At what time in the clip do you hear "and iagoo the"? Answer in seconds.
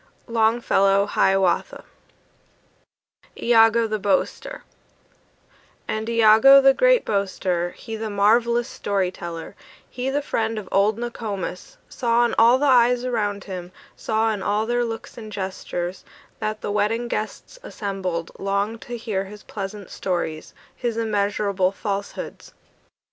5.87-6.73